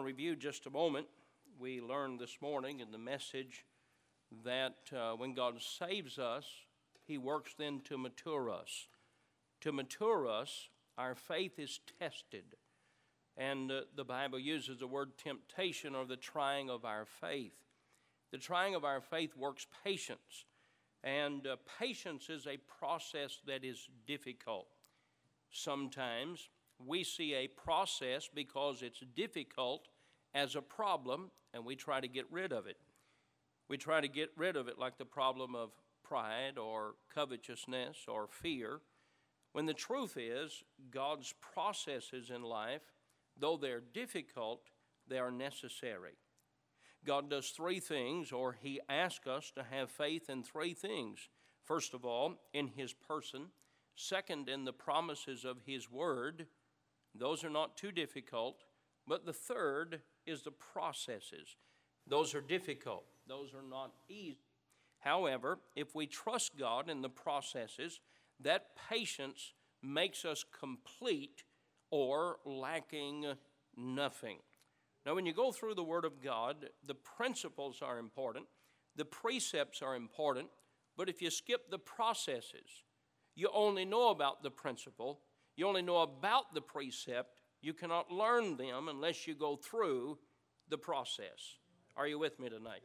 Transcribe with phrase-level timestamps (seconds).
[0.00, 1.06] to review just a moment.
[1.58, 3.66] We learned this morning in the message
[4.44, 6.46] that uh, when God saves us,
[7.06, 8.86] He works then to mature us.
[9.60, 12.44] To mature us, our faith is tested.
[13.36, 17.52] And uh, the Bible uses the word temptation or the trying of our faith.
[18.32, 20.46] The trying of our faith works patience.
[21.04, 24.68] And uh, patience is a process that is difficult.
[25.50, 26.48] Sometimes
[26.86, 29.88] we see a process because it's difficult
[30.34, 32.76] as a problem and we try to get rid of it.
[33.68, 35.70] We try to get rid of it like the problem of
[36.02, 38.80] pride or covetousness or fear.
[39.52, 42.82] When the truth is, God's processes in life,
[43.38, 44.62] though they're difficult,
[45.08, 46.14] they are necessary.
[47.04, 51.28] God does three things, or He asks us to have faith in three things.
[51.64, 53.46] First of all, in His person.
[53.94, 56.46] Second, in the promises of His Word.
[57.14, 58.64] Those are not too difficult.
[59.06, 61.56] But the third is the processes.
[62.06, 64.38] Those are difficult, those are not easy.
[65.00, 68.00] However, if we trust God in the processes,
[68.40, 71.44] that patience makes us complete
[71.90, 73.26] or lacking
[73.76, 74.38] nothing.
[75.06, 78.46] Now, when you go through the Word of God, the principles are important,
[78.96, 80.48] the precepts are important,
[80.96, 82.84] but if you skip the processes,
[83.34, 85.20] you only know about the principle,
[85.56, 90.18] you only know about the precept, you cannot learn them unless you go through
[90.68, 91.58] the process.
[91.96, 92.82] Are you with me tonight?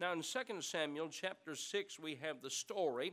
[0.00, 3.12] Now, in 2 Samuel chapter 6, we have the story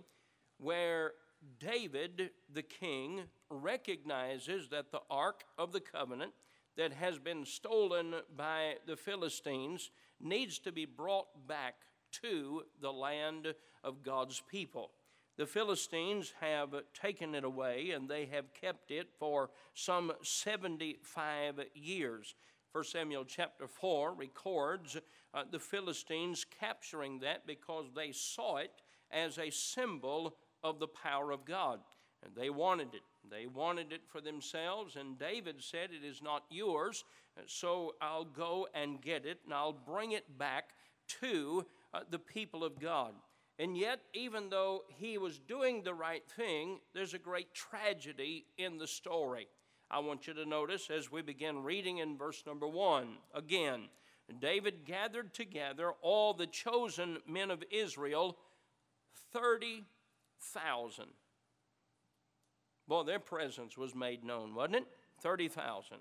[0.57, 1.13] where
[1.59, 6.33] David, the king, recognizes that the Ark of the Covenant
[6.77, 11.75] that has been stolen by the Philistines needs to be brought back
[12.23, 14.91] to the land of God's people.
[15.37, 22.35] The Philistines have taken it away and they have kept it for some 75 years.
[22.73, 24.97] 1 Samuel chapter 4 records
[25.33, 28.71] uh, the Philistines capturing that because they saw it
[29.11, 31.79] as a symbol of the power of God.
[32.23, 33.01] And they wanted it.
[33.29, 37.03] They wanted it for themselves, and David said, It is not yours,
[37.45, 40.71] so I'll go and get it, and I'll bring it back
[41.21, 43.13] to uh, the people of God.
[43.61, 48.79] And yet, even though he was doing the right thing, there's a great tragedy in
[48.79, 49.47] the story.
[49.91, 53.89] I want you to notice as we begin reading in verse number one again,
[54.39, 58.35] David gathered together all the chosen men of Israel,
[59.31, 61.05] 30,000.
[62.87, 64.87] Boy, their presence was made known, wasn't it?
[65.21, 65.97] 30,000.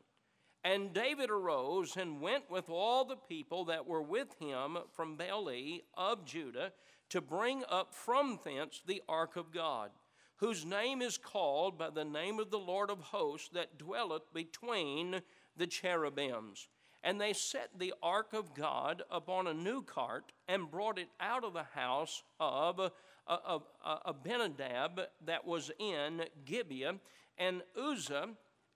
[0.64, 5.82] And David arose and went with all the people that were with him from Baale
[5.94, 6.72] of Judah
[7.10, 9.90] to bring up from thence the ark of God,
[10.36, 15.20] whose name is called by the name of the Lord of hosts that dwelleth between
[15.56, 16.68] the cherubims.
[17.02, 21.44] And they set the ark of God upon a new cart and brought it out
[21.44, 22.90] of the house of, uh,
[23.26, 26.96] of, of Abinadab that was in Gibeah.
[27.38, 28.28] And Uzzah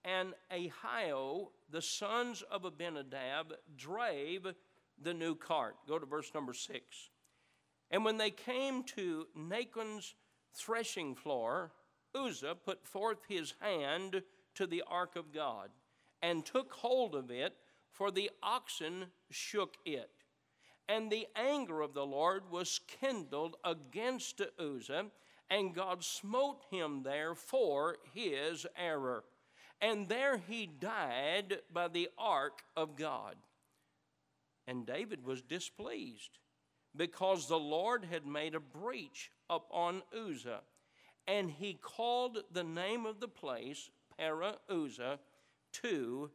[0.05, 4.47] and Ahio, the sons of Abinadab, drave
[5.03, 5.77] the new cart.
[5.87, 7.11] Go to verse number six.
[7.94, 10.16] And when they came to Nachon's
[10.53, 11.71] threshing floor,
[12.12, 14.25] Uzzah put forth his hand
[14.56, 15.71] to the ark of God
[16.21, 17.54] and took hold of it,
[17.93, 20.10] for the oxen shook it.
[20.88, 25.06] And the anger of the Lord was kindled against Uzzah,
[25.49, 29.22] and God smote him there for his error
[29.81, 33.37] and there he died by the ark of God.
[34.66, 36.38] And David was displeased
[36.97, 40.60] because the Lord had made a breach upon Uzzah,
[41.27, 45.19] and he called the name of the place Para Uzzah
[45.83, 46.31] to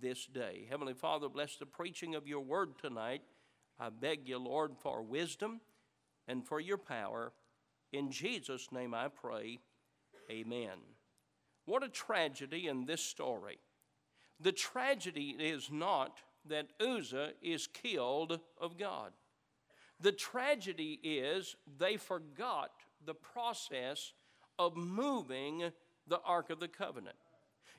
[0.00, 0.66] this day.
[0.68, 3.22] Heavenly Father, bless the preaching of your word tonight.
[3.78, 5.60] I beg you, Lord, for wisdom
[6.26, 7.32] and for your power.
[7.92, 9.58] In Jesus' name I pray.
[10.30, 10.78] Amen.
[11.66, 13.58] What a tragedy in this story.
[14.40, 16.18] The tragedy is not
[16.48, 19.12] that Uzzah is killed of God.
[20.02, 22.72] The tragedy is they forgot
[23.06, 24.12] the process
[24.58, 25.70] of moving
[26.08, 27.14] the Ark of the Covenant.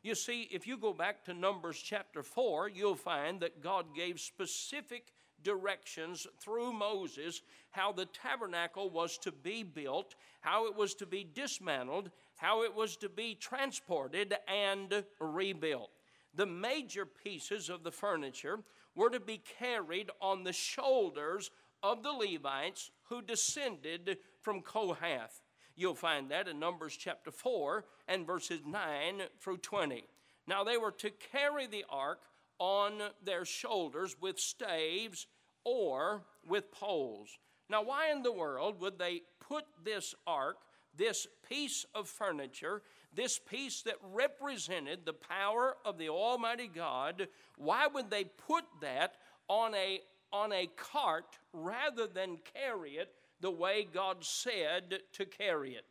[0.04, 4.22] You see, if you go back to Numbers chapter 4, you'll find that God gave
[4.22, 5.08] specific
[5.44, 7.42] directions through Moses
[7.72, 12.74] how the tabernacle was to be built, how it was to be dismantled, how it
[12.74, 15.92] was to be transported and rebuilt.
[16.36, 18.60] The major pieces of the furniture
[18.96, 21.52] were to be carried on the shoulders
[21.84, 25.42] of the Levites who descended from Kohath.
[25.76, 30.06] You'll find that in Numbers chapter 4 and verses 9 through 20.
[30.48, 32.22] Now, they were to carry the ark
[32.60, 32.94] on
[33.24, 35.28] their shoulders with staves
[35.64, 37.30] or with poles.
[37.70, 40.58] Now, why in the world would they put this ark,
[40.96, 42.82] this piece of furniture,
[43.16, 47.28] this piece that represented the power of the Almighty God,
[47.58, 49.16] why would they put that
[49.48, 50.02] on a,
[50.34, 55.86] on a cart rather than carry it the way God said to carry it?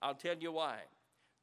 [0.00, 0.78] I'll tell you why.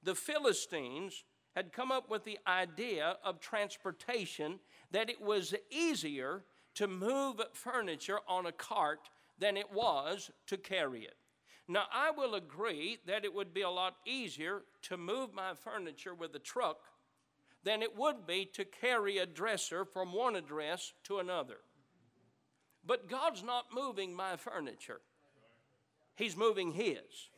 [0.01, 1.23] The Philistines
[1.55, 4.59] had come up with the idea of transportation
[4.91, 6.43] that it was easier
[6.75, 9.09] to move furniture on a cart
[9.39, 11.15] than it was to carry it.
[11.67, 16.13] Now, I will agree that it would be a lot easier to move my furniture
[16.13, 16.77] with a truck
[17.63, 21.57] than it would be to carry a dresser from one address to another.
[22.85, 25.01] But God's not moving my furniture,
[26.15, 27.29] He's moving His.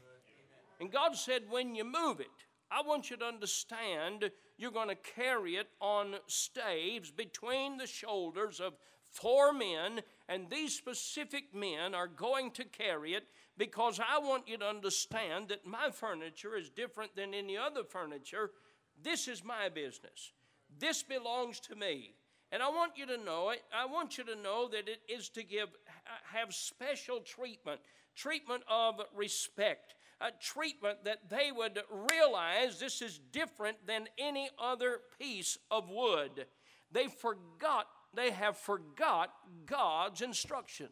[0.80, 2.28] And God said, when you move it,
[2.70, 8.60] I want you to understand you're going to carry it on staves between the shoulders
[8.60, 8.74] of
[9.10, 13.24] four men, and these specific men are going to carry it
[13.58, 18.52] because I want you to understand that my furniture is different than any other furniture.
[19.02, 20.34] This is my business.
[20.78, 22.17] This belongs to me.
[22.52, 23.62] And I want you to know it.
[23.76, 25.70] I want you to know that it is to give
[26.32, 27.82] have special treatment,
[28.16, 31.80] treatment of respect, a treatment that they would
[32.10, 36.46] realize this is different than any other piece of wood.
[36.92, 39.34] They forgot, they have forgot
[39.66, 40.88] God's instruction.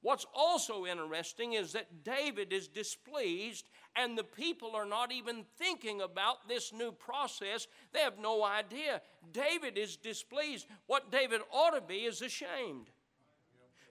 [0.00, 6.00] What's also interesting is that David is displeased, and the people are not even thinking
[6.00, 7.66] about this new process.
[7.92, 9.02] They have no idea.
[9.32, 10.66] David is displeased.
[10.86, 12.90] What David ought to be is ashamed.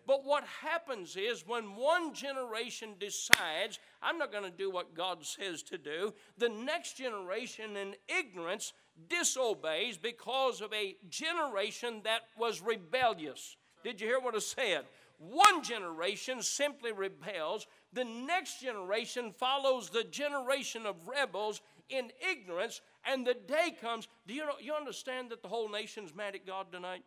[0.07, 5.25] But what happens is when one generation decides, I'm not going to do what God
[5.25, 8.71] says to do, the next generation in ignorance
[9.09, 13.57] disobeys because of a generation that was rebellious.
[13.83, 14.85] Did you hear what I said?
[15.17, 23.25] One generation simply rebels, the next generation follows the generation of rebels in ignorance, and
[23.25, 24.07] the day comes.
[24.27, 27.03] Do you know you understand that the whole nation's mad at God tonight?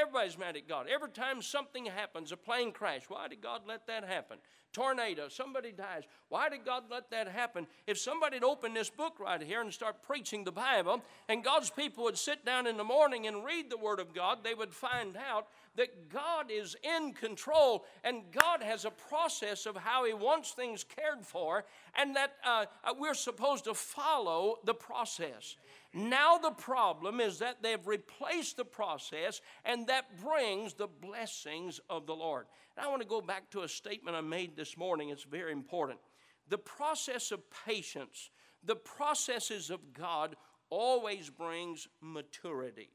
[0.00, 0.86] Everybody's mad at God.
[0.92, 4.38] Every time something happens, a plane crash, why did God let that happen?
[4.72, 6.02] Tornado, somebody dies.
[6.28, 7.66] Why did God let that happen?
[7.86, 12.04] If somebody'd open this book right here and start preaching the Bible, and God's people
[12.04, 15.16] would sit down in the morning and read the Word of God, they would find
[15.16, 15.46] out
[15.76, 20.84] that God is in control and God has a process of how He wants things
[20.84, 21.64] cared for,
[21.96, 22.64] and that uh,
[22.98, 25.56] we're supposed to follow the process.
[25.96, 32.06] Now, the problem is that they've replaced the process, and that brings the blessings of
[32.06, 32.46] the Lord.
[32.76, 35.52] And I want to go back to a statement I made this morning, it's very
[35.52, 36.00] important.
[36.48, 38.30] The process of patience,
[38.64, 40.34] the processes of God,
[40.68, 42.90] always brings maturity.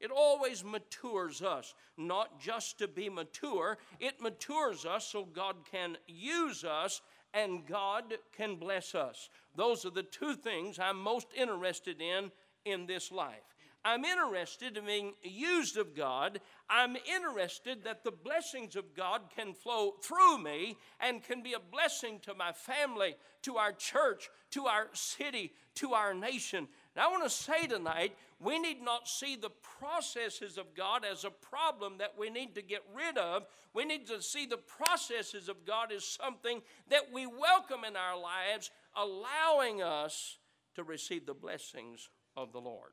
[0.00, 5.98] It always matures us, not just to be mature, it matures us so God can
[6.06, 7.02] use us
[7.38, 9.30] and God can bless us.
[9.54, 12.32] Those are the two things I'm most interested in
[12.64, 13.54] in this life.
[13.84, 16.40] I'm interested in being used of God.
[16.68, 21.60] I'm interested that the blessings of God can flow through me and can be a
[21.60, 26.66] blessing to my family, to our church, to our city, to our nation.
[26.98, 29.50] I want to say tonight, we need not see the
[29.80, 33.46] processes of God as a problem that we need to get rid of.
[33.74, 38.18] We need to see the processes of God as something that we welcome in our
[38.18, 40.38] lives, allowing us
[40.76, 42.92] to receive the blessings of the Lord.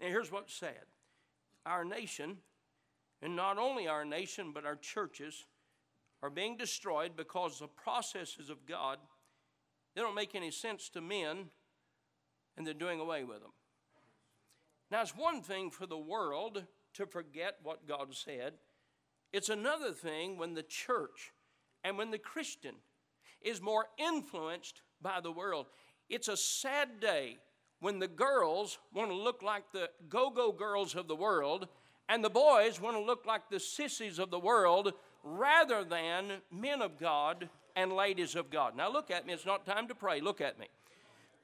[0.00, 0.86] Now, here's what's said
[1.66, 2.38] our nation,
[3.20, 5.44] and not only our nation, but our churches,
[6.22, 8.98] are being destroyed because the processes of God,
[9.94, 11.50] they don't make any sense to men,
[12.60, 13.52] and they're doing away with them.
[14.90, 16.62] Now, it's one thing for the world
[16.92, 18.52] to forget what God said,
[19.32, 21.32] it's another thing when the church
[21.82, 22.74] and when the Christian
[23.40, 25.68] is more influenced by the world.
[26.10, 27.38] It's a sad day
[27.78, 31.66] when the girls want to look like the go go girls of the world
[32.10, 34.92] and the boys want to look like the sissies of the world
[35.24, 38.76] rather than men of God and ladies of God.
[38.76, 39.32] Now, look at me.
[39.32, 40.20] It's not time to pray.
[40.20, 40.66] Look at me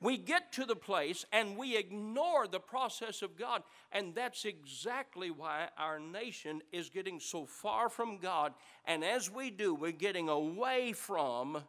[0.01, 3.63] we get to the place and we ignore the process of God.
[3.93, 8.53] And that's exactly why our nation is getting so far from God.
[8.85, 11.63] And as we do, we're getting away from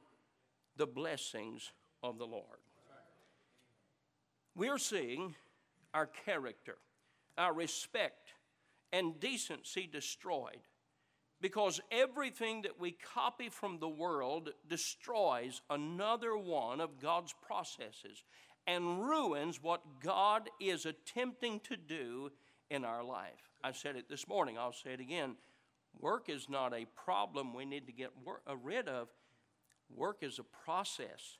[0.75, 1.71] the blessings
[2.03, 2.59] of the Lord.
[4.55, 5.35] We're seeing
[5.93, 6.77] our character,
[7.37, 8.33] our respect,
[8.91, 10.59] and decency destroyed
[11.41, 18.23] because everything that we copy from the world destroys another one of God's processes
[18.65, 22.31] and ruins what God is attempting to do
[22.69, 23.51] in our life.
[23.63, 25.35] I said it this morning, I'll say it again.
[25.99, 29.07] Work is not a problem we need to get uh, rid of.
[29.89, 31.37] Work is a process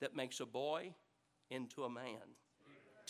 [0.00, 0.94] that makes a boy
[1.50, 2.36] into a man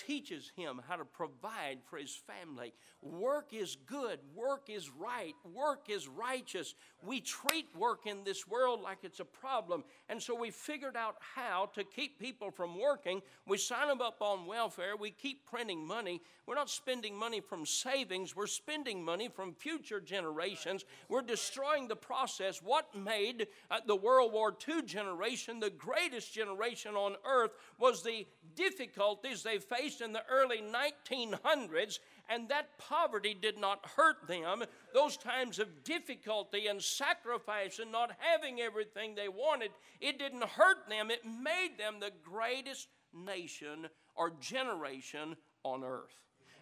[0.06, 2.72] teaches him how to provide for his family.
[3.02, 6.74] Work is good, work is right, work is righteous.
[7.02, 11.16] We treat work in this world like it's a problem, and so we figured out
[11.20, 13.22] how to keep people from working.
[13.46, 16.20] We sign them up on welfare, we keep printing money.
[16.46, 20.84] We're not spending money from savings, we're spending money from future generations.
[21.08, 22.60] We're destroying the process.
[22.60, 28.26] What made uh, the World War II generation the greatest generation on earth was the
[28.54, 34.62] difficulties they faced in the early 1900s, and that poverty did not hurt them.
[34.94, 39.70] Those times of difficulty and sacrifice and not having everything they wanted,
[40.00, 41.10] it didn't hurt them.
[41.10, 46.14] It made them the greatest nation or generation on earth.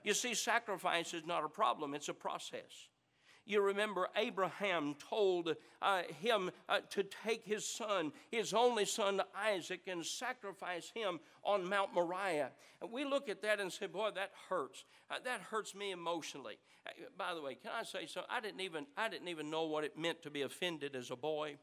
[0.05, 2.89] You see, sacrifice is not a problem, it's a process.
[3.49, 9.81] You remember Abraham told uh, him uh, to take his son, his only son Isaac,
[9.87, 12.51] and sacrifice him on Mount Moriah.
[12.83, 14.85] And we look at that and say, Boy, that hurts.
[15.11, 16.59] Uh, that hurts me emotionally.
[16.87, 18.21] Uh, by the way, can I say so?
[18.29, 21.17] I didn't even I didn't even know what it meant to be offended as a
[21.17, 21.57] boy.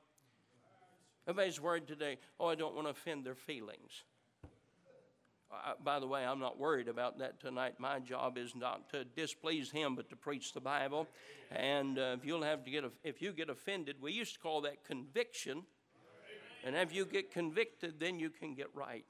[1.27, 4.03] Everybody's worried today, oh, I don't want to offend their feelings.
[5.83, 7.75] By the way, I'm not worried about that tonight.
[7.79, 11.07] My job is not to displease him, but to preach the Bible.
[11.51, 14.61] And uh, if you'll have to get, if you get offended, we used to call
[14.61, 15.63] that conviction.
[16.63, 19.05] And if you get convicted, then you can get right.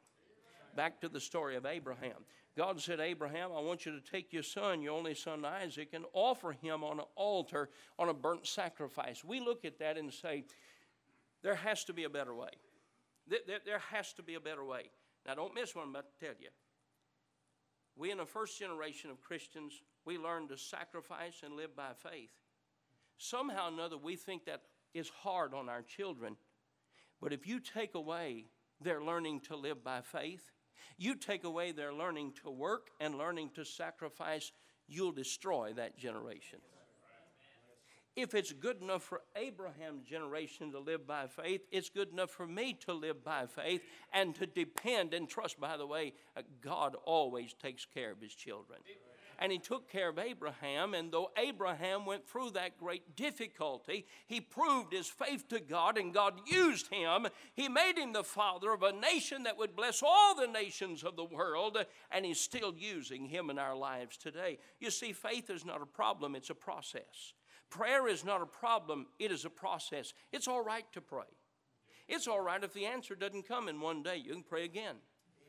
[0.75, 2.25] Back to the story of Abraham.
[2.57, 6.05] God said, Abraham, I want you to take your son, your only son Isaac, and
[6.13, 9.23] offer him on an altar on a burnt sacrifice.
[9.23, 10.45] We look at that and say,
[11.43, 12.49] there has to be a better way.
[13.27, 14.89] There has to be a better way.
[15.25, 16.49] Now, don't miss what I'm about to tell you.
[17.95, 22.31] We, in the first generation of Christians, we learned to sacrifice and live by faith.
[23.17, 24.61] Somehow or another, we think that
[24.93, 26.35] is hard on our children.
[27.21, 28.45] But if you take away
[28.81, 30.51] their learning to live by faith,
[30.97, 34.51] you take away their learning to work and learning to sacrifice,
[34.87, 36.59] you'll destroy that generation.
[38.15, 42.47] If it's good enough for Abraham's generation to live by faith, it's good enough for
[42.47, 43.81] me to live by faith
[44.13, 45.59] and to depend and trust.
[45.59, 46.13] By the way,
[46.61, 48.79] God always takes care of his children.
[49.37, 54.39] And he took care of Abraham, and though Abraham went through that great difficulty, he
[54.39, 57.27] proved his faith to God, and God used him.
[57.53, 61.17] He made him the father of a nation that would bless all the nations of
[61.17, 61.77] the world,
[62.11, 64.57] and he's still using him in our lives today.
[64.79, 67.33] You see, faith is not a problem, it's a process.
[67.69, 70.13] Prayer is not a problem, it is a process.
[70.31, 71.25] It's all right to pray.
[72.07, 74.17] It's all right if the answer doesn't come in one day.
[74.17, 74.95] You can pray again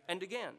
[0.08, 0.54] and again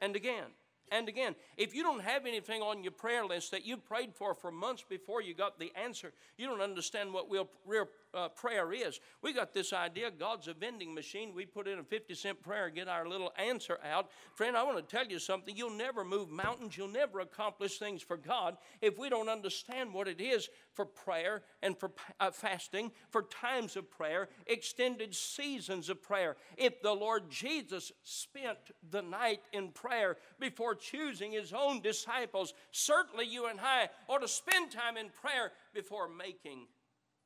[0.00, 0.50] and again
[0.92, 1.34] and again.
[1.56, 4.84] If you don't have anything on your prayer list that you prayed for for months
[4.88, 9.00] before you got the answer, you don't understand what real, real uh, prayer is.
[9.22, 11.32] We got this idea God's a vending machine.
[11.34, 14.10] We put in a 50 cent prayer, and get our little answer out.
[14.34, 15.56] Friend, I want to tell you something.
[15.56, 20.08] You'll never move mountains, you'll never accomplish things for God if we don't understand what
[20.08, 26.02] it is for prayer and for uh, fasting, for times of prayer, extended seasons of
[26.02, 26.36] prayer.
[26.56, 28.58] If the Lord Jesus spent
[28.90, 34.28] the night in prayer before choosing his own disciples, certainly you and I ought to
[34.28, 36.66] spend time in prayer before making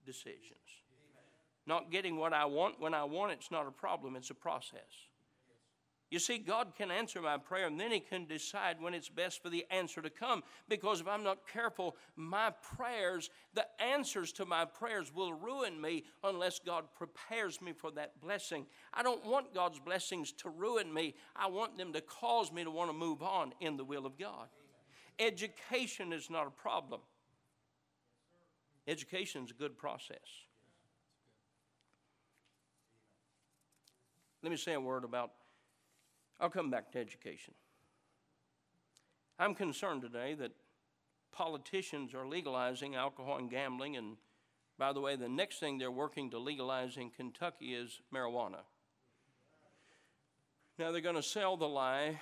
[0.04, 0.52] decisions.
[1.66, 4.80] Not getting what I want when I want it's not a problem, it's a process.
[6.08, 9.42] You see, God can answer my prayer and then He can decide when it's best
[9.42, 10.44] for the answer to come.
[10.68, 16.04] Because if I'm not careful, my prayers, the answers to my prayers will ruin me
[16.22, 18.66] unless God prepares me for that blessing.
[18.94, 22.70] I don't want God's blessings to ruin me, I want them to cause me to
[22.70, 24.46] want to move on in the will of God.
[25.18, 27.00] Education is not a problem,
[28.86, 30.18] education is a good process.
[34.42, 35.32] Let me say a word about,
[36.38, 37.54] I'll come back to education.
[39.38, 40.52] I'm concerned today that
[41.32, 44.16] politicians are legalizing alcohol and gambling, and
[44.78, 48.60] by the way, the next thing they're working to legalize in Kentucky is marijuana.
[50.78, 52.20] Now, they're going to sell the lie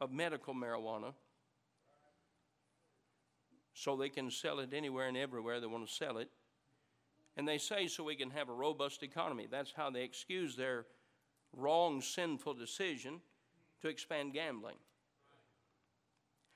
[0.00, 1.14] of medical marijuana
[3.72, 6.28] so they can sell it anywhere and everywhere they want to sell it.
[7.36, 9.46] And they say so we can have a robust economy.
[9.50, 10.86] That's how they excuse their
[11.56, 13.20] wrong, sinful decision
[13.82, 14.76] to expand gambling.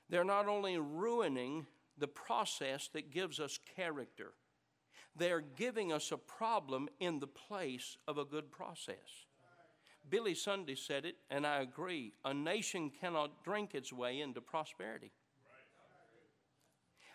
[0.09, 1.65] They're not only ruining
[1.97, 4.33] the process that gives us character,
[5.15, 9.27] they're giving us a problem in the place of a good process.
[10.09, 12.13] Billy Sunday said it, and I agree.
[12.25, 15.11] A nation cannot drink its way into prosperity.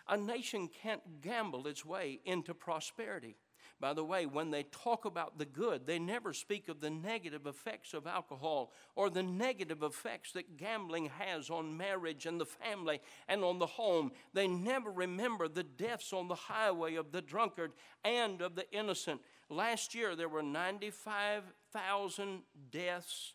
[0.07, 3.35] A nation can't gamble its way into prosperity.
[3.79, 7.47] By the way, when they talk about the good, they never speak of the negative
[7.47, 12.99] effects of alcohol or the negative effects that gambling has on marriage and the family
[13.29, 14.11] and on the home.
[14.33, 17.71] They never remember the deaths on the highway of the drunkard
[18.03, 19.21] and of the innocent.
[19.49, 23.33] Last year, there were 95,000 deaths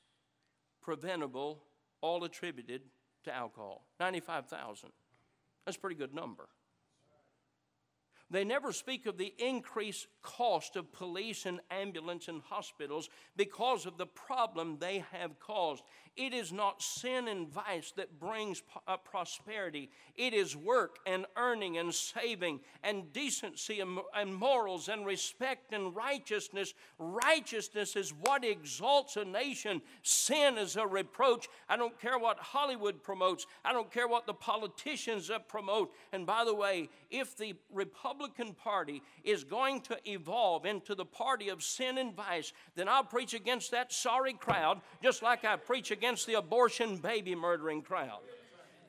[0.83, 1.63] preventable,
[2.03, 2.83] all attributed
[3.25, 3.87] to alcohol.
[3.99, 4.91] 95,000.
[5.65, 6.49] That's a pretty good number.
[8.35, 13.97] They never speak of the increased cost of police and ambulance and hospitals because of
[13.97, 15.85] the problem they have caused.
[16.17, 19.91] It is not sin and vice that brings uh, prosperity.
[20.17, 26.75] It is work and earning and saving and decency and, morals and respect and righteousness.
[26.99, 29.83] Righteousness is what exalts a nation.
[30.03, 31.49] Sin is a reproach.
[31.69, 33.47] I don't care what Hollywood promotes.
[33.64, 35.93] I don't care what the politicians promote.
[36.12, 38.24] And by the way, if the Republican
[38.57, 43.35] Party is going to evolve into the party of sin and vice, then I'll preach
[43.35, 48.21] against that sorry crowd just like I preach against against the abortion baby murdering crowd.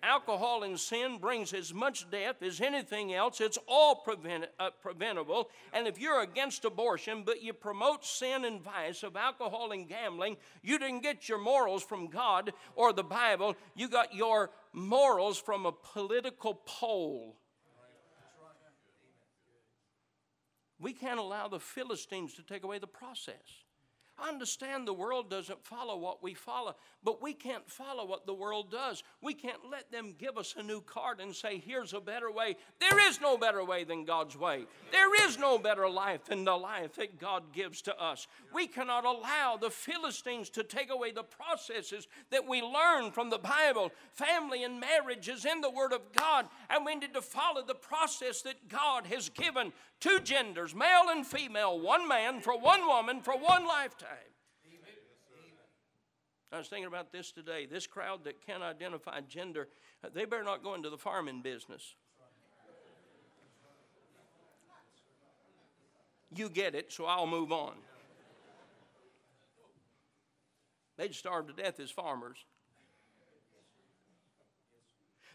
[0.04, 3.42] Alcohol and sin brings as much death as anything else.
[3.42, 5.50] It's all prevent, uh, preventable.
[5.74, 10.38] And if you're against abortion, but you promote sin and vice of alcohol and gambling,
[10.62, 13.56] you didn't get your morals from God or the Bible.
[13.76, 17.38] You got your morals from a political poll.
[20.80, 23.66] We can't allow the Philistines to take away the process.
[24.18, 28.34] I understand the world doesn't follow what we follow, but we can't follow what the
[28.34, 29.04] world does.
[29.22, 32.56] We can't let them give us a new card and say, here's a better way.
[32.80, 34.68] There is no better way than God's way.
[34.94, 38.28] There is no better life than the life that God gives to us.
[38.54, 43.38] We cannot allow the Philistines to take away the processes that we learn from the
[43.38, 43.92] Bible.
[44.14, 47.76] Family and marriage is in the Word of God, and we need to follow the
[47.76, 53.22] process that God has given two genders, male and female, one man for one woman
[53.22, 54.10] for one lifetime.
[56.52, 57.66] I was thinking about this today.
[57.66, 59.68] This crowd that can't identify gender,
[60.14, 61.96] they better not go into the farming business.
[66.34, 67.74] You get it, so I'll move on.
[70.98, 72.46] They'd starve to death as farmers.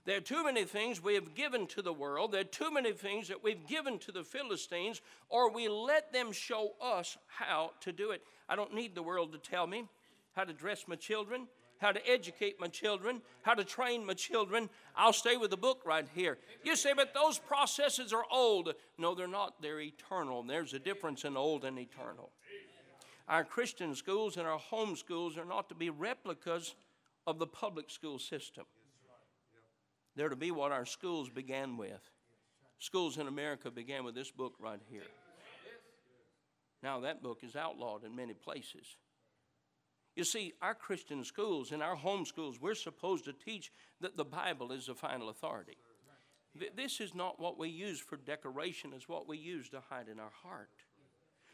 [0.07, 2.33] There are too many things we have given to the world.
[2.33, 6.33] There are too many things that we've given to the Philistines, or we let them
[6.33, 8.23] show us how to do it.
[8.49, 9.85] I don't need the world to tell me
[10.33, 14.71] how to dress my children, how to educate my children, how to train my children.
[14.97, 16.39] I'll stay with the book right here.
[16.65, 18.75] You say, but those processes are old.
[18.97, 19.61] No, they're not.
[19.61, 20.43] They're eternal.
[20.43, 22.31] There's a difference in old and eternal.
[23.29, 26.75] Our Christian schools and our home schools are not to be replicas
[27.27, 28.65] of the public school system.
[30.17, 32.11] They're to be what our schools began with.
[32.79, 35.03] Schools in America began with this book right here.
[36.83, 38.97] Now, that book is outlawed in many places.
[40.17, 43.71] You see, our Christian schools and our home schools, we're supposed to teach
[44.01, 45.77] that the Bible is the final authority.
[46.77, 50.19] This is not what we use for decoration, it's what we use to hide in
[50.19, 50.71] our heart.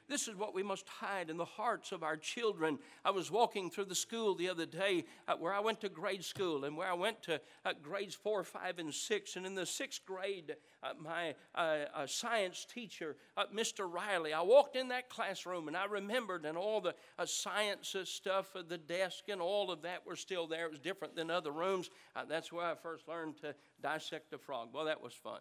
[0.09, 2.79] This is what we must hide in the hearts of our children.
[3.05, 6.25] I was walking through the school the other day uh, where I went to grade
[6.25, 9.35] school and where I went to uh, grades four, five, and six.
[9.35, 13.93] And in the sixth grade, uh, my uh, science teacher, uh, Mr.
[13.93, 18.55] Riley, I walked in that classroom and I remembered, and all the uh, science stuff,
[18.69, 20.67] the desk, and all of that were still there.
[20.67, 21.91] It was different than other rooms.
[22.29, 24.69] that's where I first learned to dissect a frog.
[24.73, 25.41] Well, that was fun.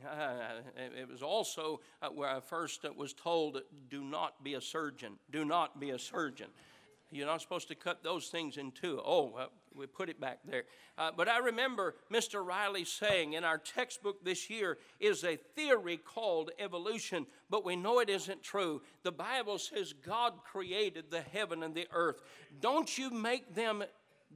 [0.08, 4.60] Uh, it was also uh, where I first uh, was told, do not be a
[4.60, 5.14] surgeon.
[5.30, 6.48] Do not be a surgeon.
[7.10, 9.00] You're not supposed to cut those things in two.
[9.04, 10.64] Oh, well, we put it back there.
[10.98, 12.44] Uh, but I remember Mr.
[12.44, 18.00] Riley saying in our textbook this year is a theory called evolution, but we know
[18.00, 18.82] it isn't true.
[19.04, 22.20] The Bible says God created the heaven and the earth.
[22.60, 23.84] Don't you make them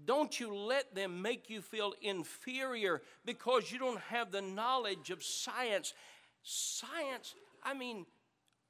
[0.05, 5.23] don't you let them make you feel inferior because you don't have the knowledge of
[5.23, 5.95] science.
[6.43, 8.07] Science, I mean,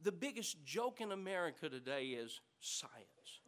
[0.03, 3.41] the biggest joke in America today is science.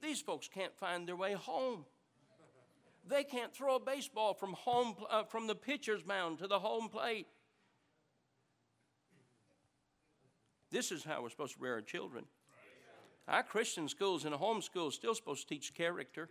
[0.00, 1.84] These folks can't find their way home.
[3.06, 6.88] They can't throw a baseball from home uh, from the pitcher's mound to the home
[6.88, 7.26] plate.
[10.70, 12.24] This is how we're supposed to rear our children.
[13.28, 16.28] Our Christian schools and home schools still supposed to teach character.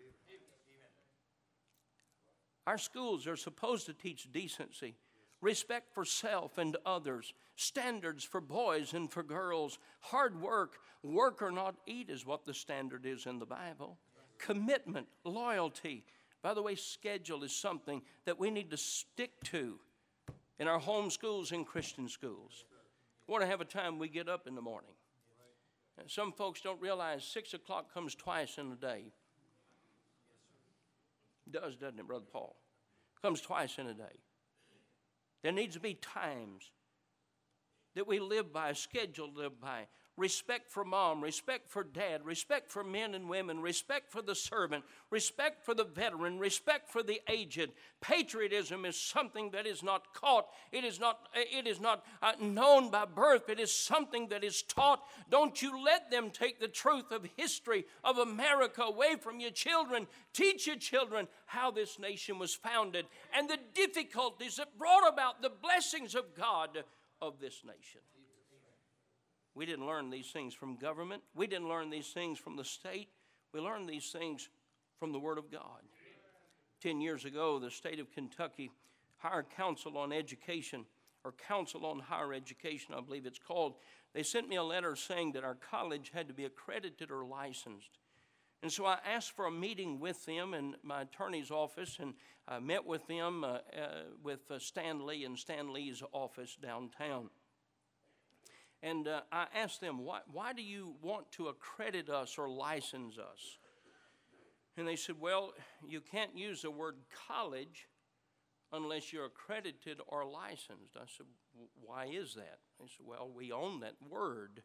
[2.67, 4.95] Our schools are supposed to teach decency,
[5.41, 11.51] respect for self and others, standards for boys and for girls, hard work, work or
[11.51, 13.97] not eat is what the standard is in the Bible,
[14.37, 16.03] commitment, loyalty,
[16.41, 19.79] By the way, schedule is something that we need to stick to
[20.59, 22.65] in our home schools and Christian schools.
[23.27, 24.91] We want to have a time we get up in the morning.
[25.99, 29.11] And some folks don't realize six o'clock comes twice in a day.
[31.45, 32.55] It does, doesn't it, Brother Paul?
[33.21, 34.19] Comes twice in a day.
[35.43, 36.71] There needs to be times
[37.95, 42.83] that we live by, schedule live by, respect for mom, respect for dad, respect for
[42.83, 47.71] men and women, respect for the servant, respect for the veteran, respect for the aged.
[48.01, 52.91] Patriotism is something that is not caught, it is not, it is not uh, known
[52.91, 55.01] by birth, it is something that is taught.
[55.29, 60.07] Don't you let them take the truth of history of America away from your children.
[60.33, 65.49] Teach your children how this nation was founded and the difficulties that brought about the
[65.49, 66.83] blessings of God
[67.21, 68.01] of this nation.
[69.55, 71.23] We didn't learn these things from government.
[71.35, 73.09] We didn't learn these things from the state.
[73.53, 74.49] We learned these things
[74.97, 75.81] from the Word of God.
[76.81, 78.71] Ten years ago, the state of Kentucky
[79.17, 80.85] Higher Council on Education,
[81.23, 83.75] or Council on Higher Education, I believe it's called,
[84.13, 87.99] they sent me a letter saying that our college had to be accredited or licensed.
[88.63, 92.13] And so I asked for a meeting with them in my attorney's office and
[92.47, 93.59] I met with them uh, uh,
[94.23, 97.29] with uh, Stan Lee in Stan Lee's office downtown.
[98.83, 103.17] And uh, I asked them, why, why do you want to accredit us or license
[103.17, 103.59] us?
[104.77, 105.53] And they said, Well,
[105.87, 106.95] you can't use the word
[107.27, 107.87] college
[108.71, 110.95] unless you're accredited or licensed.
[110.95, 111.25] I said,
[111.85, 112.59] Why is that?
[112.79, 114.63] They said, Well, we own that word.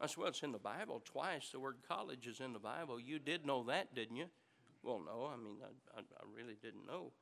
[0.00, 1.50] I said, Well, it's in the Bible twice.
[1.50, 3.00] The word college is in the Bible.
[3.00, 4.26] You did know that, didn't you?
[4.82, 7.12] Well, no, I mean, I, I, I really didn't know.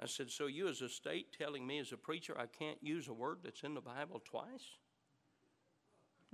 [0.00, 3.08] I said, So you as a state telling me as a preacher I can't use
[3.08, 4.78] a word that's in the Bible twice?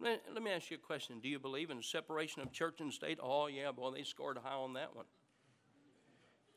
[0.01, 1.21] Let, let me ask you a question.
[1.21, 3.19] Do you believe in separation of church and state?
[3.23, 5.07] Oh, yeah, boy, they scored high on that one.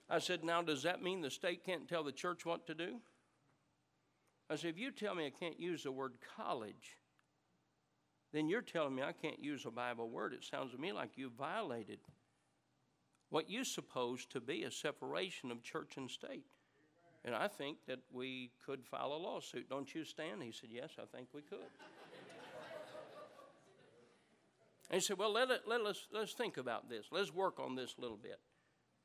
[0.10, 2.98] I said, Now, does that mean the state can't tell the church what to do?
[4.50, 6.98] I said, If you tell me I can't use the word college,
[8.34, 10.34] then you're telling me I can't use a Bible word.
[10.34, 12.00] It sounds to me like you violated
[13.30, 16.46] what you suppose to be a separation of church and state.
[17.26, 19.70] And I think that we could file a lawsuit.
[19.70, 20.40] Don't you, Stan?
[20.40, 21.60] He said, Yes, I think we could.
[24.90, 27.08] And he said, Well, let, it, let us, let's think about this.
[27.12, 28.40] Let's work on this a little bit.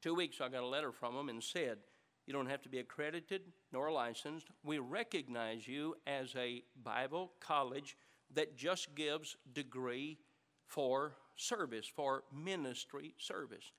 [0.01, 1.79] Two weeks, I got a letter from him and said,
[2.27, 3.43] You don't have to be accredited
[3.73, 4.49] nor licensed.
[4.63, 7.97] We recognize you as a Bible college
[8.35, 10.19] that just gives degree
[10.67, 13.73] for service, for ministry service.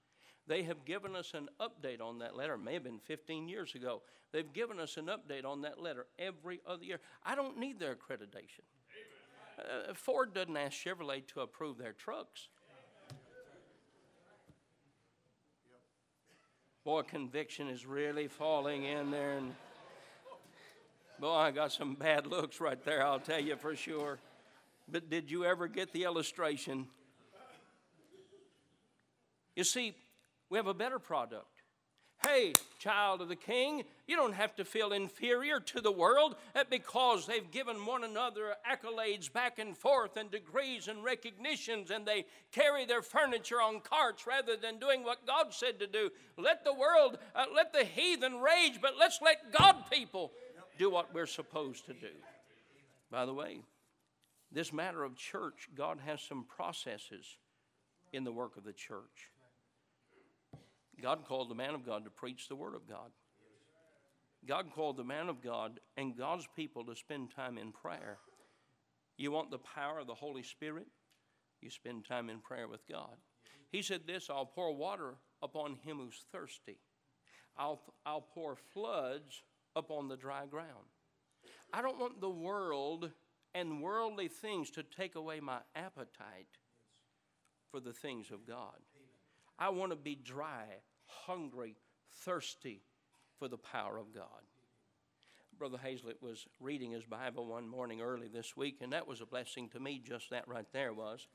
[0.46, 2.56] They have given us an update on that letter.
[2.56, 4.02] It may have been 15 years ago.
[4.32, 7.00] They've given us an update on that letter every other year.
[7.24, 8.66] I don't need their accreditation.
[9.58, 12.48] Uh, Ford doesn't ask Chevrolet to approve their trucks.
[16.84, 19.38] Boy, conviction is really falling in there.
[19.38, 19.56] And
[21.20, 24.20] boy, I got some bad looks right there, I'll tell you for sure.
[24.92, 26.88] But did you ever get the illustration?
[29.56, 29.96] You see,
[30.50, 31.53] we have a better product.
[32.26, 36.36] Hey, child of the king, you don't have to feel inferior to the world
[36.70, 42.26] because they've given one another accolades back and forth and degrees and recognitions and they
[42.52, 46.10] carry their furniture on carts rather than doing what God said to do.
[46.38, 50.32] Let the world, uh, let the heathen rage, but let's let God people
[50.78, 52.12] do what we're supposed to do.
[53.12, 53.60] By the way,
[54.52, 57.38] this matter of church, God has some processes
[58.12, 59.33] in the work of the church.
[61.02, 63.12] God called the man of God to preach the Word of God.
[64.48, 68.18] God called the man of God and God's people to spend time in prayer.
[69.18, 70.88] You want the power of the Holy Spirit?
[71.62, 73.16] You spend time in prayer with God.
[73.72, 76.78] He said this I'll pour water upon him who's thirsty,
[77.58, 79.44] I'll, I'll pour floods
[79.76, 80.90] upon the dry ground.
[81.72, 83.12] I don't want the world
[83.56, 86.60] and worldly things to take away my appetite
[87.72, 88.80] for the things of God.
[89.58, 90.66] I want to be dry,
[91.06, 91.76] hungry,
[92.22, 92.82] thirsty
[93.38, 94.26] for the power of God.
[95.58, 99.26] Brother Hazlett was reading his Bible one morning early this week, and that was a
[99.26, 101.28] blessing to me, just that right there was.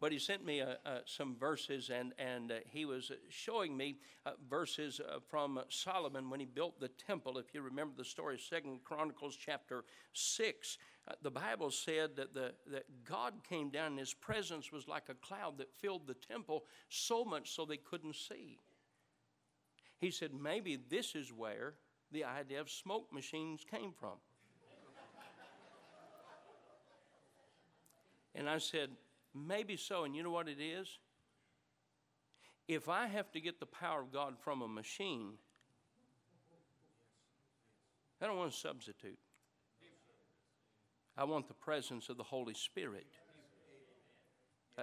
[0.00, 3.98] But he sent me uh, uh, some verses, and, and uh, he was showing me
[4.26, 7.38] uh, verses uh, from Solomon when he built the temple.
[7.38, 10.78] If you remember the story, Second Chronicles chapter 6.
[11.06, 15.04] Uh, the Bible said that, the, that God came down and his presence was like
[15.08, 18.58] a cloud that filled the temple so much so they couldn't see.
[19.98, 21.74] He said, maybe this is where
[22.10, 24.16] the idea of smoke machines came from.
[28.34, 28.90] and I said,
[29.34, 30.04] maybe so.
[30.04, 30.98] And you know what it is?
[32.66, 35.34] If I have to get the power of God from a machine,
[38.22, 39.18] I don't want a substitute.
[41.16, 43.06] I want the presence of the Holy Spirit.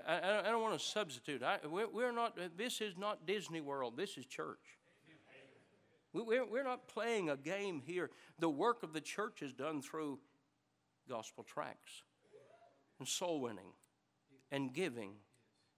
[0.08, 1.44] I, I, don't want to substitute.
[1.44, 4.80] I, we're, not, this is not Disney World, this is church.
[6.13, 8.10] We, we're, we're not playing a game here.
[8.39, 10.20] The work of the church is done through
[11.10, 12.04] gospel tracts
[13.00, 13.74] and soul winning
[14.52, 15.13] and giving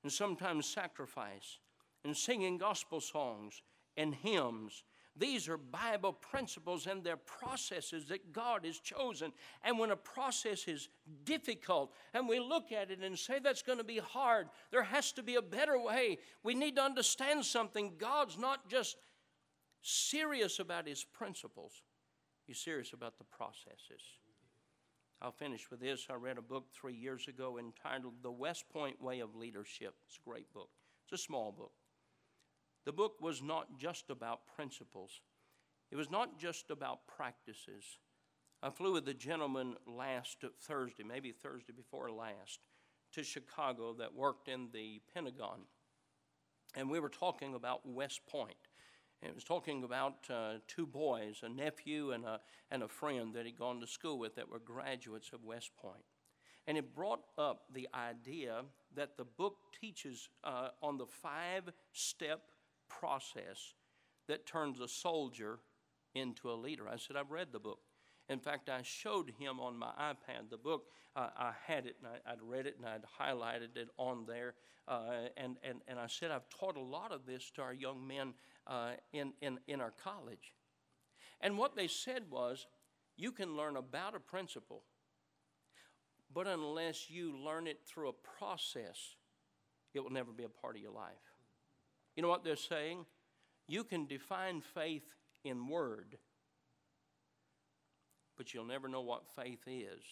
[0.04, 1.60] and sometimes sacrifice
[2.04, 3.62] and singing gospel songs
[3.98, 4.84] and hymns
[5.16, 9.32] these are Bible principles and they're processes that God has chosen.
[9.64, 10.90] And when a process is
[11.24, 15.12] difficult and we look at it and say that's going to be hard, there has
[15.14, 16.18] to be a better way.
[16.42, 17.94] We need to understand something.
[18.00, 18.98] God's not just
[19.82, 21.84] serious about his principles,
[22.48, 24.02] he's serious about the processes.
[25.22, 26.08] I'll finish with this.
[26.10, 29.96] I read a book three years ago entitled The West Point Way of Leadership.
[30.06, 30.70] It's a great book,
[31.06, 31.72] it's a small book.
[32.86, 35.22] The book was not just about principles,
[35.92, 38.00] it was not just about practices.
[38.62, 42.60] I flew with a gentleman last Thursday, maybe Thursday before last,
[43.12, 45.60] to Chicago that worked in the Pentagon.
[46.76, 48.56] And we were talking about West Point.
[49.22, 52.40] And it was talking about uh, two boys, a nephew and a,
[52.72, 56.04] and a friend that he'd gone to school with that were graduates of West Point.
[56.66, 58.64] And it brought up the idea
[58.96, 62.42] that the book teaches uh, on the five step
[63.00, 63.74] process
[64.28, 65.60] that turns a soldier
[66.16, 66.88] into a leader.
[66.88, 67.80] I said, I've read the book.
[68.30, 70.86] In fact, I showed him on my iPad the book.
[71.16, 74.56] Uh, I had it and I, would read it and I'd highlighted it on there.
[74.88, 78.08] Uh, and, and, and I said, I've taught a lot of this to our young
[78.08, 78.34] men
[78.66, 80.54] uh, in, in, in our college.
[81.42, 82.66] And what they said was,
[83.16, 84.84] you can learn about a principle,
[86.34, 89.16] but unless you learn it through a process,
[89.94, 91.33] it will never be a part of your life.
[92.16, 93.06] You know what they're saying?
[93.68, 96.18] You can define faith in word,
[98.38, 100.04] but you'll never know what faith is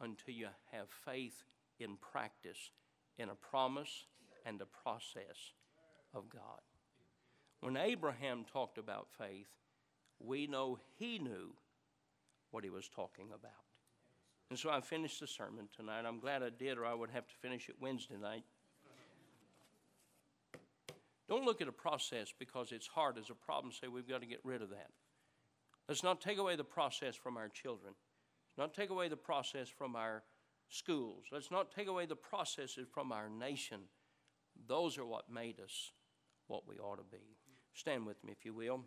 [0.00, 1.44] until you have faith
[1.78, 2.70] in practice,
[3.18, 4.06] in a promise
[4.44, 5.54] and a process
[6.14, 6.60] of God.
[7.60, 9.48] When Abraham talked about faith,
[10.18, 11.54] we know he knew
[12.50, 13.52] what he was talking about.
[14.50, 16.04] And so I finished the sermon tonight.
[16.06, 18.44] I'm glad I did, or I would have to finish it Wednesday night.
[21.28, 24.26] Don't look at a process because it's hard as a problem, say we've got to
[24.26, 24.90] get rid of that.
[25.88, 27.94] Let's not take away the process from our children.
[28.56, 30.22] Let's not take away the process from our
[30.68, 31.24] schools.
[31.30, 33.80] Let's not take away the processes from our nation.
[34.66, 35.92] Those are what made us
[36.46, 37.36] what we ought to be.
[37.74, 38.84] Stand with me, if you will.